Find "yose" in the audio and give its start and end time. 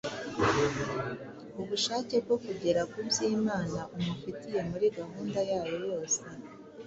5.87-6.19